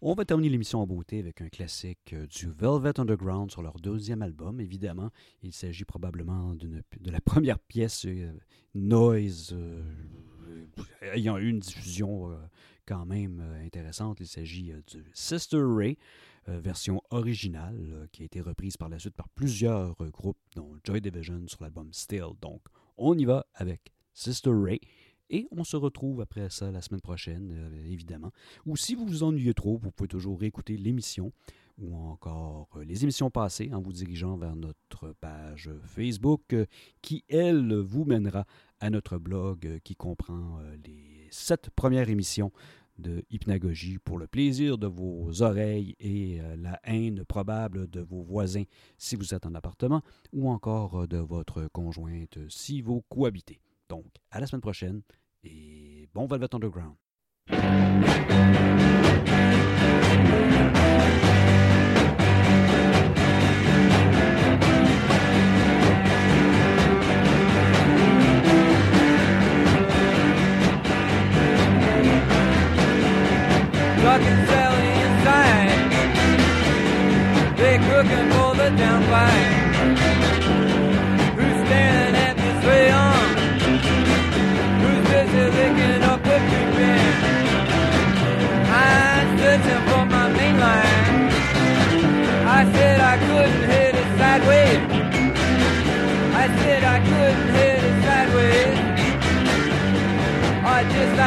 [0.00, 3.74] On va terminer l'émission en beauté avec un classique euh, du Velvet Underground sur leur
[3.74, 4.60] deuxième album.
[4.60, 5.10] Évidemment,
[5.42, 8.32] il s'agit probablement de la première pièce euh,
[8.74, 9.56] noise
[11.14, 12.36] ayant eu une diffusion
[12.86, 14.18] quand même intéressante.
[14.20, 15.96] Il s'agit du Sister Ray,
[16.46, 21.46] version originale, qui a été reprise par la suite par plusieurs groupes, dont Joy Division
[21.46, 22.30] sur l'album Still.
[22.40, 22.62] Donc,
[22.96, 24.80] on y va avec Sister Ray.
[25.30, 28.32] Et on se retrouve après ça la semaine prochaine, euh, évidemment.
[28.66, 31.32] Ou si vous vous ennuyez trop, vous pouvez toujours réécouter l'émission
[31.78, 36.66] ou encore euh, les émissions passées en vous dirigeant vers notre page Facebook euh,
[37.00, 38.44] qui, elle, vous mènera
[38.80, 42.50] à notre blog qui comprend les sept premières émissions
[42.98, 48.64] de hypnagogie pour le plaisir de vos oreilles et la haine probable de vos voisins
[48.98, 50.02] si vous êtes en appartement
[50.32, 53.60] ou encore de votre conjointe si vous cohabitez.
[53.90, 55.02] Donc, à la semaine prochaine
[55.44, 56.94] et bon Velvet Underground.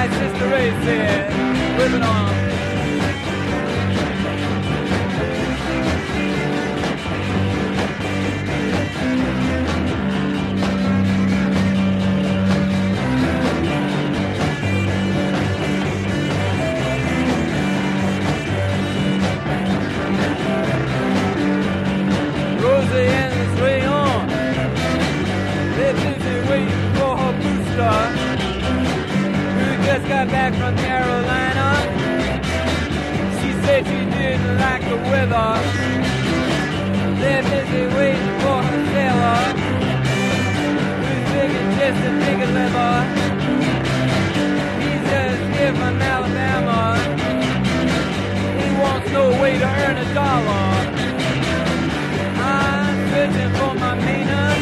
[0.03, 1.27] Like Sister Ray here
[1.93, 2.42] it on.
[29.93, 31.67] Just got back from Carolina.
[33.39, 35.53] She said she didn't like the weather.
[37.21, 39.41] They're busy waiting for her sailor.
[41.29, 42.95] Who's and just a big liver.
[44.81, 46.79] He's just here from Alabama.
[48.61, 50.73] He wants no way to earn a dollar.
[52.41, 54.59] I'm searching for my meaning.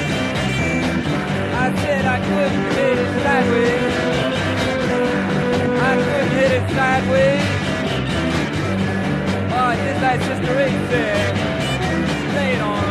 [1.63, 4.20] I said I couldn't hit it sideways.
[5.83, 7.41] I couldn't hit it sideways.
[9.53, 11.35] Oh, just like Sister Ray said,
[12.35, 12.90] lay it on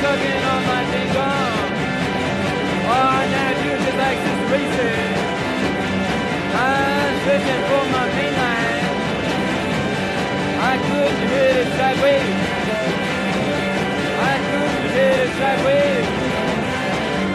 [0.00, 1.68] cooking on my ding dong.
[2.88, 5.16] Oh, now you just like this racing.
[6.56, 8.84] I'm fishing for my mainline.
[10.70, 12.38] I couldn't hit it sideways.
[14.32, 16.06] I couldn't hit it sideways.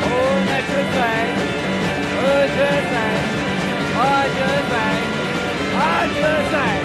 [0.09, 1.35] Oh, that's just right.
[2.25, 3.23] Oh, just right.
[4.05, 5.05] Oh, just right.
[5.85, 6.84] Oh, just right.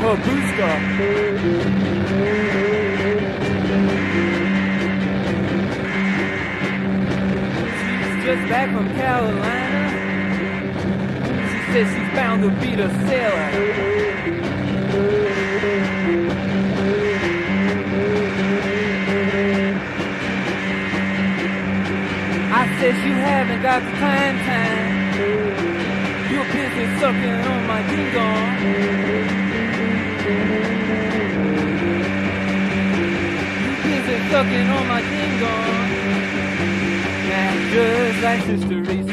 [0.00, 0.74] Her booster.
[7.76, 9.82] She's just back from Carolina.
[11.50, 13.48] She says she's bound to beat a sailor.
[22.52, 25.10] I said you haven't got the time time.
[26.30, 29.39] You're busy sucking on my ding dong.
[34.30, 35.90] Sucking on my ding dong.
[37.28, 39.10] Now just like Sister Reese.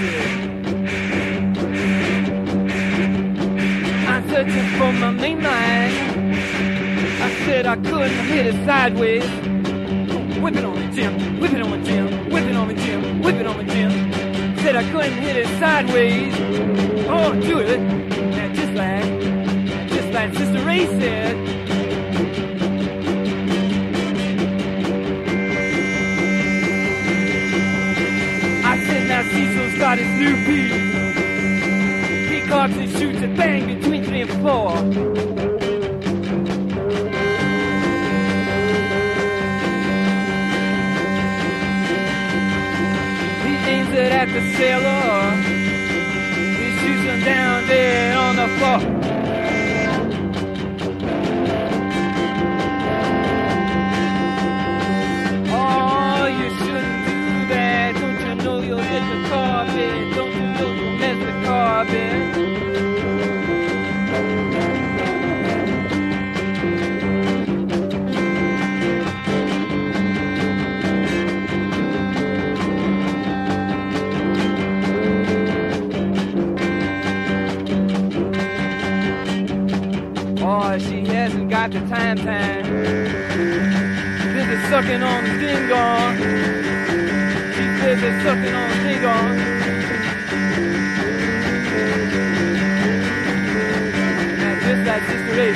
[4.07, 5.93] I'm searching for my main line.
[7.19, 9.25] I said I couldn't hit it sideways.
[10.39, 11.39] Whip it on the Jim.
[11.39, 12.29] Whip it on the Jim.
[12.29, 13.21] Whip it on the Jim.
[13.21, 13.91] Whip it on me, Jim.
[14.59, 16.33] Said I couldn't hit it sideways.
[17.09, 17.79] Oh, do it.
[17.79, 19.16] Now just like,
[20.27, 21.35] just like Sister Ray said.
[29.07, 30.73] Now Cecil's got his new piece.
[32.29, 34.75] He cocks and shoots a bang between three and four.
[43.43, 45.35] He aims it at the sailor.
[46.57, 48.96] He shoots him down dead on the floor.
[81.71, 82.63] The time time.
[84.33, 86.15] Busy sucking on the ding dong.
[87.53, 89.37] She's busy sucking on the ding dong.
[94.39, 95.53] Now, just like Sister Ray